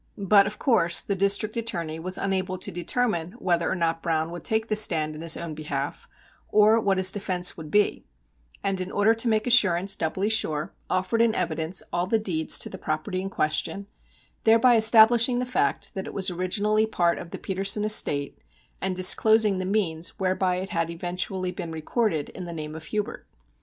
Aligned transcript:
But, 0.17 0.47
of 0.47 0.57
course, 0.57 1.03
the 1.03 1.13
District 1.13 1.55
Attorney 1.55 1.99
was 1.99 2.17
unable 2.17 2.57
to 2.57 2.71
determine 2.71 3.33
whether 3.33 3.69
or 3.71 3.75
not 3.75 4.01
Browne 4.01 4.31
would 4.31 4.43
take 4.43 4.67
the 4.67 4.75
stand 4.75 5.13
in 5.13 5.21
his 5.21 5.37
own 5.37 5.53
behalf, 5.53 6.09
or 6.49 6.81
what 6.81 6.97
his 6.97 7.11
defence 7.11 7.55
would 7.55 7.69
be, 7.69 8.03
and, 8.63 8.81
in 8.81 8.91
order 8.91 9.13
to 9.13 9.27
make 9.27 9.45
assurance 9.45 9.95
doubly 9.95 10.27
sure, 10.27 10.73
offered 10.89 11.21
in 11.21 11.35
evidence 11.35 11.83
all 11.93 12.07
the 12.07 12.17
deeds 12.17 12.57
to 12.57 12.67
the 12.67 12.79
property 12.79 13.21
in 13.21 13.29
question, 13.29 13.85
thereby 14.43 14.75
establishing 14.75 15.37
the 15.37 15.45
fact 15.45 15.93
that 15.93 16.07
it 16.07 16.15
was 16.15 16.31
originally 16.31 16.87
part 16.87 17.19
of 17.19 17.29
the 17.29 17.37
Petersen 17.37 17.83
estate, 17.83 18.39
and 18.81 18.95
disclosing 18.95 19.59
the 19.59 19.65
means 19.65 20.17
whereby 20.19 20.55
it 20.55 20.69
had 20.69 20.89
eventually 20.89 21.51
been 21.51 21.71
recorded 21.71 22.29
in 22.29 22.45
the 22.45 22.53
name 22.53 22.73
of 22.73 22.85
Hubert. 22.85 23.27